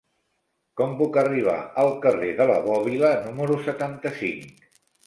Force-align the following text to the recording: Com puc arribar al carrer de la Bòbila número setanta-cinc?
Com 0.81 0.95
puc 1.01 1.19
arribar 1.23 1.59
al 1.83 1.93
carrer 2.07 2.33
de 2.43 2.49
la 2.53 2.59
Bòbila 2.67 3.17
número 3.29 3.63
setanta-cinc? 3.71 4.71